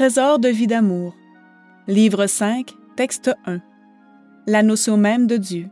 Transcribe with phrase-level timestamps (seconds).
[0.00, 1.14] Trésor de vie d'amour.
[1.86, 3.60] Livre 5, texte 1.
[4.46, 5.68] La notion même de Dieu.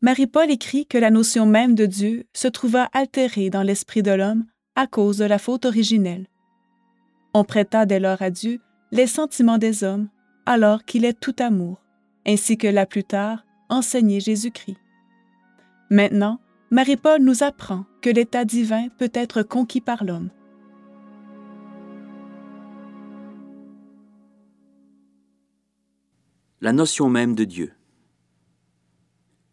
[0.00, 4.46] Marie-Paul écrit que la notion même de Dieu se trouva altérée dans l'esprit de l'homme
[4.74, 6.26] à cause de la faute originelle.
[7.32, 8.58] On prêta dès lors à Dieu
[8.90, 10.08] les sentiments des hommes,
[10.46, 11.80] alors qu'il est tout amour,
[12.26, 14.78] ainsi que l'a plus tard enseigné Jésus-Christ.
[15.90, 16.40] Maintenant,
[16.72, 20.30] Marie-Paul nous apprend que l'état divin peut être conquis par l'homme.
[26.60, 27.72] La notion même de Dieu.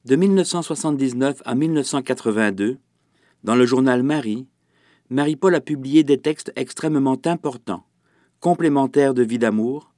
[0.06, 2.80] De 1979 à 1982,
[3.44, 4.48] dans le journal Marie,
[5.12, 7.86] Marie-Paul a publié des textes extrêmement importants,
[8.40, 9.94] complémentaires de vie d'amour,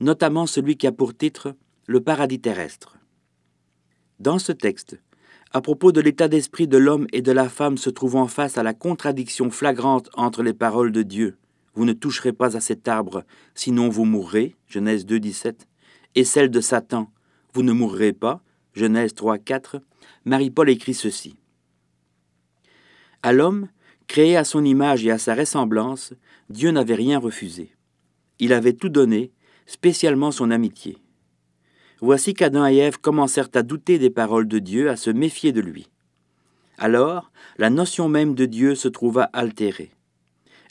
[0.00, 1.56] notamment celui qui a pour titre
[1.86, 2.98] Le paradis terrestre.
[4.20, 5.00] Dans ce texte,
[5.52, 8.62] à propos de l'état d'esprit de l'homme et de la femme se trouvant face à
[8.62, 11.36] la contradiction flagrante entre les paroles de Dieu,
[11.74, 15.68] Vous ne toucherez pas à cet arbre, sinon vous mourrez, Genèse 2, 17,
[16.16, 17.10] et celle de Satan,
[17.54, 18.42] Vous ne mourrez pas,
[18.74, 19.80] Genèse 3, 4,
[20.24, 21.36] Marie-Paul écrit ceci.
[23.22, 23.68] À l'homme,
[24.06, 26.14] créé à son image et à sa ressemblance,
[26.50, 27.72] Dieu n'avait rien refusé.
[28.38, 29.32] Il avait tout donné,
[29.66, 30.98] spécialement son amitié.
[32.00, 35.60] Voici qu'Adam et Ève commencèrent à douter des paroles de Dieu, à se méfier de
[35.60, 35.88] lui.
[36.78, 39.90] Alors, la notion même de Dieu se trouva altérée.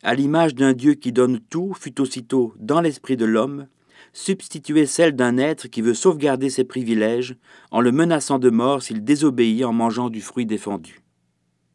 [0.03, 3.67] À l'image d'un Dieu qui donne tout fut aussitôt, dans l'esprit de l'homme,
[4.13, 7.35] substituer celle d'un être qui veut sauvegarder ses privilèges
[7.71, 11.01] en le menaçant de mort s'il désobéit en mangeant du fruit défendu.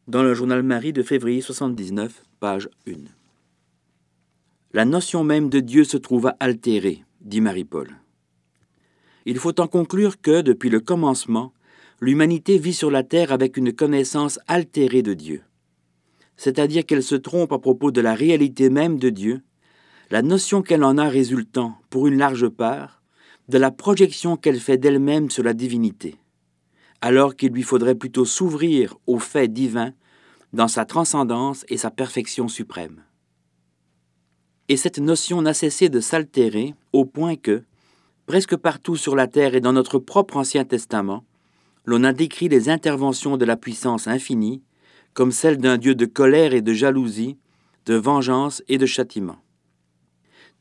[0.07, 2.93] Dans le journal Marie de février 79, page 1.
[4.73, 8.02] La notion même de Dieu se trouva altérée, dit Marie-Paul.
[9.25, 11.53] Il faut en conclure que, depuis le commencement,
[12.01, 15.43] l'humanité vit sur la terre avec une connaissance altérée de Dieu.
[16.35, 19.41] C'est-à-dire qu'elle se trompe à propos de la réalité même de Dieu
[20.09, 23.01] la notion qu'elle en a résultant, pour une large part,
[23.49, 26.17] de la projection qu'elle fait d'elle-même sur la divinité,
[27.01, 29.93] alors qu'il lui faudrait plutôt s'ouvrir au fait divin
[30.53, 33.03] dans sa transcendance et sa perfection suprême.
[34.69, 37.63] Et cette notion n'a cessé de s'altérer au point que,
[38.25, 41.25] presque partout sur la terre et dans notre propre Ancien Testament,
[41.85, 44.61] l'on a décrit les interventions de la puissance infinie
[45.13, 47.37] comme celles d'un Dieu de colère et de jalousie,
[47.85, 49.37] de vengeance et de châtiment.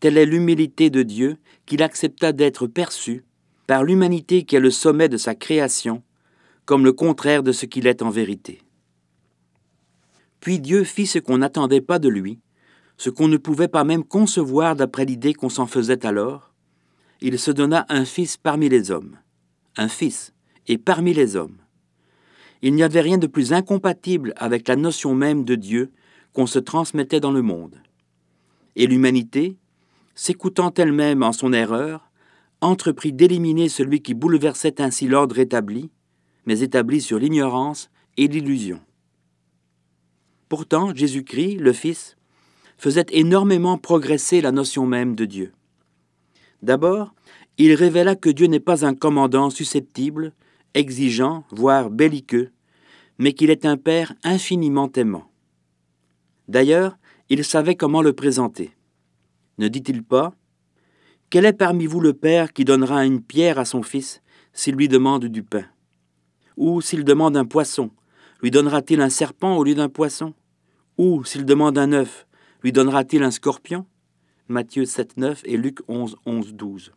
[0.01, 3.25] Telle est l'humilité de Dieu qu'il accepta d'être perçu
[3.67, 6.03] par l'humanité qui est le sommet de sa création,
[6.65, 8.61] comme le contraire de ce qu'il est en vérité.
[10.41, 12.41] Puis Dieu fit ce qu'on n'attendait pas de lui,
[12.99, 16.52] ce qu'on ne pouvait pas même concevoir d'après l'idée qu'on s'en faisait alors.
[17.25, 19.17] Il se donna un fils parmi les hommes,
[19.77, 20.35] un fils,
[20.67, 21.57] et parmi les hommes.
[22.63, 25.93] Il n'y avait rien de plus incompatible avec la notion même de Dieu
[26.33, 27.81] qu'on se transmettait dans le monde.
[28.75, 29.57] Et l'humanité,
[30.17, 32.11] s'écoutant elle-même en son erreur,
[32.61, 35.93] entreprit d'éliminer celui qui bouleversait ainsi l'ordre établi,
[36.45, 38.81] mais établi sur l'ignorance et l'illusion.
[40.49, 42.17] Pourtant, Jésus-Christ, le Fils,
[42.79, 45.53] faisait énormément progresser la notion même de Dieu.
[46.63, 47.15] D'abord,
[47.59, 50.33] il révéla que Dieu n'est pas un commandant susceptible,
[50.75, 52.51] exigeant, voire belliqueux,
[53.19, 55.31] mais qu'il est un Père infiniment aimant.
[56.49, 56.97] D'ailleurs,
[57.29, 58.73] il savait comment le présenter.
[59.59, 60.35] Ne dit-il pas
[61.31, 64.89] Quel est parmi vous le Père qui donnera une pierre à son fils s'il lui
[64.89, 65.65] demande du pain
[66.57, 67.91] Ou s'il demande un poisson,
[68.43, 70.35] lui donnera-t-il un serpent au lieu d'un poisson
[70.99, 72.27] Ou s'il demande un œuf,
[72.63, 73.87] lui donnera-t-il un scorpion?
[74.49, 76.93] Matthieu 7, 9 et Luc 11, 11, 12.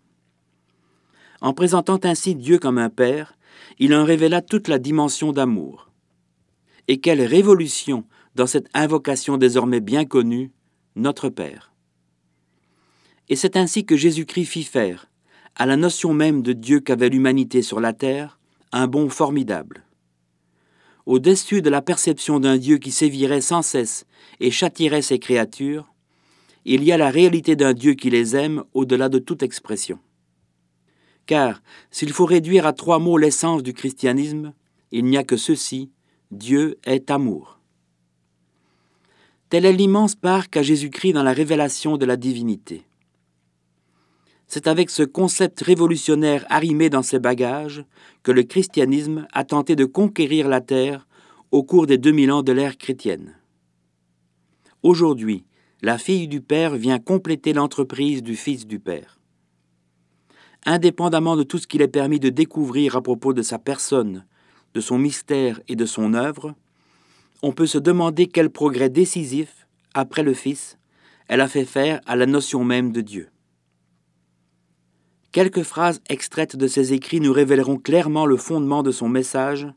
[1.41, 3.37] En présentant ainsi Dieu comme un Père,
[3.79, 5.91] il en révéla toute la dimension d'amour.
[6.87, 8.05] Et quelle révolution
[8.35, 10.51] dans cette invocation désormais bien connue,
[10.95, 11.73] Notre Père.
[13.29, 15.09] Et c'est ainsi que Jésus-Christ fit faire,
[15.55, 18.39] à la notion même de Dieu qu'avait l'humanité sur la terre,
[18.71, 19.85] un bond formidable.
[21.05, 24.05] Au-dessus de la perception d'un Dieu qui sévirait sans cesse
[24.39, 25.93] et châtirait ses créatures,
[26.65, 29.99] il y a la réalité d'un Dieu qui les aime au-delà de toute expression.
[31.27, 34.53] Car, s'il faut réduire à trois mots l'essence du christianisme,
[34.91, 35.91] il n'y a que ceci,
[36.31, 37.59] Dieu est amour.
[39.49, 42.83] Telle est l'immense part qu'a Jésus-Christ dans la révélation de la divinité.
[44.47, 47.83] C'est avec ce concept révolutionnaire arrimé dans ses bagages
[48.23, 51.07] que le christianisme a tenté de conquérir la terre
[51.51, 53.35] au cours des 2000 ans de l'ère chrétienne.
[54.83, 55.45] Aujourd'hui,
[55.81, 59.19] la fille du Père vient compléter l'entreprise du Fils du Père.
[60.65, 64.25] Indépendamment de tout ce qu'il est permis de découvrir à propos de sa personne,
[64.73, 66.55] de son mystère et de son œuvre,
[67.43, 70.77] on peut se demander quel progrès décisif, après le Fils,
[71.27, 73.29] elle a fait faire à la notion même de Dieu.
[75.31, 79.67] Quelques phrases extraites de ses écrits nous révéleront clairement le fondement de son message,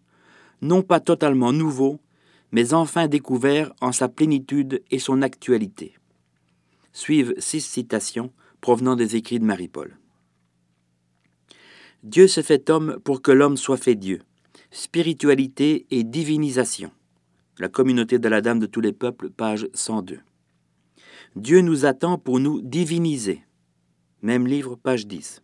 [0.62, 2.00] non pas totalement nouveau,
[2.52, 5.94] mais enfin découvert en sa plénitude et son actualité.
[6.92, 9.96] Suivent six citations provenant des écrits de Marie-Paul.
[12.02, 14.20] Dieu se fait homme pour que l'homme soit fait Dieu.
[14.70, 16.90] Spiritualité et divinisation.
[17.58, 20.20] La communauté de la Dame de tous les peuples, page 102.
[21.36, 23.42] Dieu nous attend pour nous diviniser.
[24.22, 25.42] Même livre, page 10.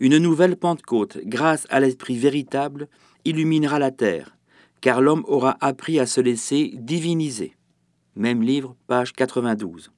[0.00, 2.88] Une nouvelle Pentecôte, grâce à l'Esprit véritable,
[3.24, 4.36] illuminera la terre,
[4.82, 7.56] car l'homme aura appris à se laisser diviniser.
[8.16, 9.90] Même livre, page 92.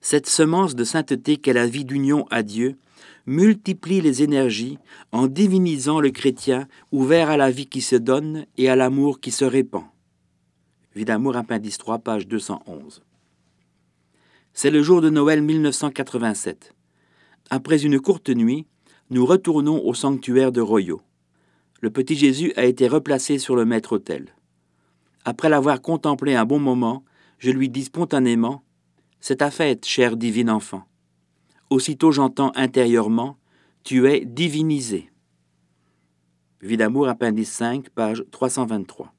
[0.00, 2.76] Cette semence de sainteté qu'est la vie d'union à Dieu
[3.26, 4.78] multiplie les énergies
[5.12, 9.30] en divinisant le chrétien ouvert à la vie qui se donne et à l'amour qui
[9.30, 9.84] se répand.
[10.96, 13.02] Vie d'amour, appendice 3, page 211.
[14.54, 16.74] C'est le jour de Noël 1987.
[17.50, 18.66] Après une courte nuit,
[19.10, 21.02] nous retournons au sanctuaire de Royaux.
[21.82, 24.36] Le petit Jésus a été replacé sur le maître-autel.
[25.24, 27.04] Après l'avoir contemplé un bon moment,
[27.38, 28.62] je lui dis spontanément
[29.18, 30.84] C'est ta fête, cher divin enfant.
[31.70, 33.36] Aussitôt j'entends intérieurement
[33.82, 35.10] Tu es divinisé.
[36.60, 39.12] Vie d'amour, appendice 5, page 323.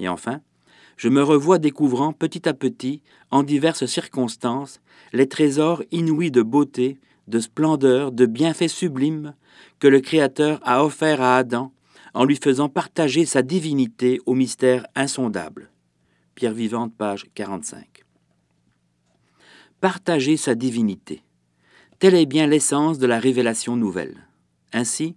[0.00, 0.40] Et enfin,
[0.96, 4.80] je me revois découvrant petit à petit, en diverses circonstances,
[5.12, 9.34] les trésors inouïs de beauté, de splendeur, de bienfaits sublimes
[9.78, 11.72] que le Créateur a offerts à Adam
[12.12, 15.70] en lui faisant partager sa divinité au mystère insondable.
[16.34, 18.04] Pierre vivante, page 45.
[19.80, 21.22] Partager sa divinité.
[21.98, 24.26] Telle est bien l'essence de la révélation nouvelle.
[24.72, 25.16] Ainsi,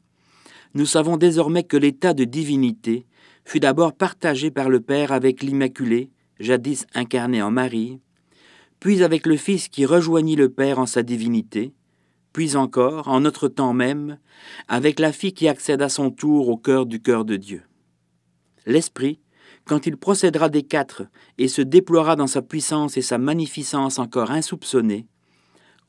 [0.74, 3.06] nous savons désormais que l'état de divinité
[3.45, 8.00] fut d'abord partagé par le Père avec l'Immaculée, jadis incarné en Marie,
[8.80, 11.74] puis avec le Fils qui rejoignit le Père en sa divinité,
[12.38, 14.19] puis encore, en notre temps même,
[14.68, 17.63] avec la fille qui accède à son tour au cœur du cœur de Dieu.
[18.68, 19.19] L'Esprit,
[19.66, 21.07] quand il procédera des quatre
[21.39, 25.07] et se déploiera dans sa puissance et sa magnificence encore insoupçonnées,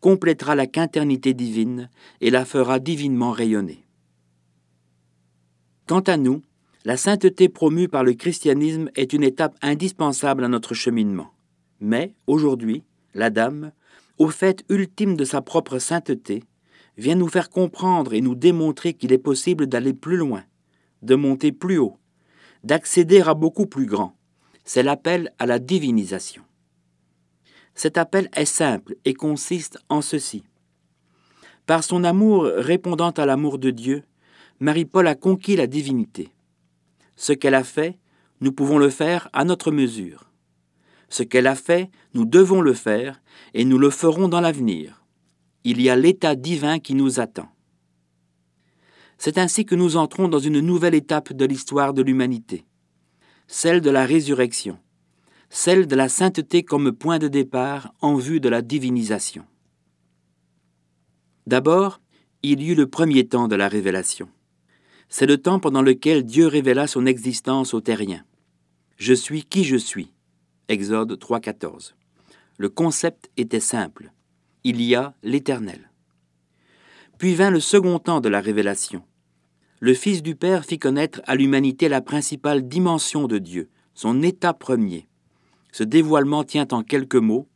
[0.00, 1.90] complétera la quinternité divine
[2.22, 3.84] et la fera divinement rayonner.
[5.86, 6.40] Quant à nous,
[6.86, 11.30] la sainteté promue par le christianisme est une étape indispensable à notre cheminement.
[11.78, 13.72] Mais, aujourd'hui, la Dame,
[14.18, 16.44] au fait ultime de sa propre sainteté,
[16.96, 20.44] vient nous faire comprendre et nous démontrer qu'il est possible d'aller plus loin,
[21.02, 21.96] de monter plus haut,
[22.64, 24.16] d'accéder à beaucoup plus grand.
[24.64, 26.42] C'est l'appel à la divinisation.
[27.74, 30.42] Cet appel est simple et consiste en ceci.
[31.66, 34.02] Par son amour répondant à l'amour de Dieu,
[34.58, 36.30] Marie-Paul a conquis la divinité.
[37.14, 37.98] Ce qu'elle a fait,
[38.40, 40.27] nous pouvons le faire à notre mesure.
[41.08, 43.20] Ce qu'elle a fait, nous devons le faire,
[43.55, 45.05] et nous le ferons dans l'avenir.
[45.64, 47.49] Il y a l'état divin qui nous attend.
[49.16, 52.64] C'est ainsi que nous entrons dans une nouvelle étape de l'histoire de l'humanité,
[53.49, 54.78] celle de la résurrection,
[55.50, 59.44] celle de la sainteté comme point de départ en vue de la divinisation.
[61.46, 62.00] D'abord,
[62.43, 64.28] il y eut le premier temps de la révélation.
[65.08, 68.25] C'est le temps pendant lequel Dieu révéla son existence aux terriens.
[68.99, 70.12] Je suis qui je suis.
[70.68, 71.94] Exode 3.14.
[72.58, 74.12] Le concept était simple.
[74.64, 75.90] Il y a l'Éternel.
[77.18, 79.02] Puis vint le second temps de la révélation.
[79.80, 84.52] Le Fils du Père fit connaître à l'humanité la principale dimension de Dieu, son état
[84.52, 85.08] premier.
[85.72, 87.48] Ce dévoilement tient en quelques mots.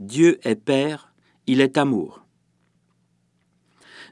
[0.00, 1.14] Dieu est Père,
[1.46, 2.24] il est amour.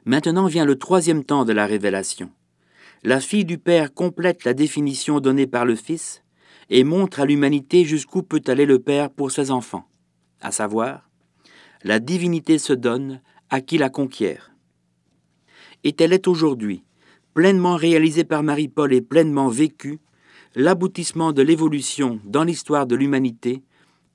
[0.05, 2.31] Maintenant vient le troisième temps de la révélation
[3.05, 6.22] la fille du Père complète la définition donnée par le Fils
[6.69, 9.87] et montre à l'humanité jusqu'où peut aller le Père pour ses enfants,
[10.41, 11.09] à savoir,
[11.83, 14.51] la divinité se donne à qui la conquiert.
[15.83, 16.83] Et elle est aujourd'hui,
[17.33, 19.99] pleinement réalisée par Marie-Paul et pleinement vécue,
[20.55, 23.63] l'aboutissement de l'évolution dans l'histoire de l'humanité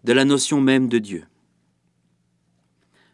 [0.05, 1.25] de la notion même de Dieu.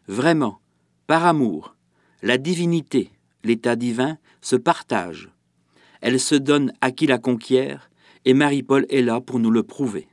[0.07, 0.59] Vraiment,
[1.07, 1.75] par amour,
[2.21, 3.11] la divinité,
[3.43, 5.29] l'état divin, se partagent
[6.05, 7.89] elle se donne à qui la conquiert,
[8.25, 10.07] et Marie-Paul est là pour nous le prouver.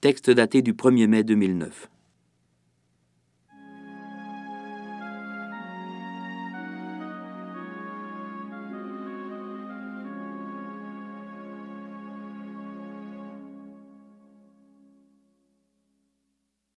[0.00, 1.88] Texte daté du 1er mai 2009.